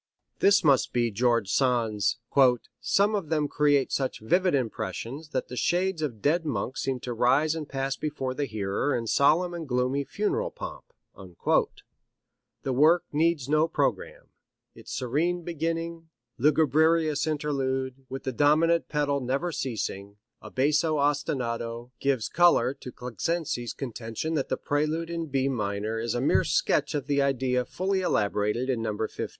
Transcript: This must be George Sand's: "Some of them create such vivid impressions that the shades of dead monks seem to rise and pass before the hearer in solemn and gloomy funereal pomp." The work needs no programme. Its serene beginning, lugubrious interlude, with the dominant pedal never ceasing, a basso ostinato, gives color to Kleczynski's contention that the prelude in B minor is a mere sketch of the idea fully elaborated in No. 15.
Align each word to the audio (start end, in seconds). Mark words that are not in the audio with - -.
This 0.39 0.63
must 0.63 0.93
be 0.93 1.11
George 1.11 1.51
Sand's: 1.53 2.17
"Some 2.81 3.13
of 3.13 3.29
them 3.29 3.47
create 3.47 3.91
such 3.91 4.19
vivid 4.19 4.55
impressions 4.55 5.29
that 5.29 5.47
the 5.47 5.55
shades 5.55 6.01
of 6.01 6.23
dead 6.23 6.43
monks 6.43 6.81
seem 6.81 6.99
to 7.01 7.13
rise 7.13 7.53
and 7.53 7.69
pass 7.69 7.97
before 7.97 8.33
the 8.33 8.45
hearer 8.47 8.95
in 8.97 9.05
solemn 9.05 9.53
and 9.53 9.67
gloomy 9.67 10.03
funereal 10.03 10.49
pomp." 10.49 10.85
The 12.63 12.73
work 12.73 13.03
needs 13.11 13.47
no 13.47 13.67
programme. 13.67 14.29
Its 14.73 14.91
serene 14.91 15.43
beginning, 15.43 16.09
lugubrious 16.39 17.27
interlude, 17.27 18.03
with 18.09 18.23
the 18.23 18.31
dominant 18.33 18.89
pedal 18.89 19.21
never 19.21 19.51
ceasing, 19.51 20.17
a 20.41 20.49
basso 20.49 20.97
ostinato, 20.97 21.91
gives 21.99 22.27
color 22.27 22.73
to 22.73 22.91
Kleczynski's 22.91 23.73
contention 23.75 24.33
that 24.33 24.49
the 24.49 24.57
prelude 24.57 25.11
in 25.11 25.27
B 25.27 25.47
minor 25.47 25.99
is 25.99 26.15
a 26.15 26.21
mere 26.21 26.43
sketch 26.43 26.95
of 26.95 27.05
the 27.05 27.21
idea 27.21 27.65
fully 27.65 28.01
elaborated 28.01 28.67
in 28.67 28.81
No. 28.81 28.97
15. 28.97 29.27